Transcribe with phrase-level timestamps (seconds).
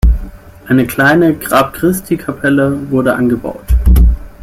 [0.67, 3.75] Eine kleine "Grab-Christi-Kapelle" wurde angebaut.